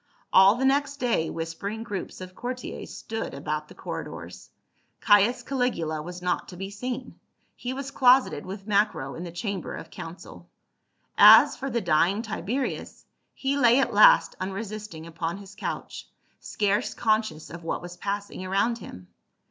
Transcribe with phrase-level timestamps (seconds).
[0.33, 4.49] All the next day whispering groups of courtiers stood about the corridors.
[4.99, 7.19] Caius Caligula was not to be seen,
[7.55, 10.49] he was closeted with Macro in the chamber of council.
[11.19, 16.09] As for the dying Tiberius, he lay at last unresisting upon his couch,
[16.39, 19.07] scarce conscious of what was passing around him.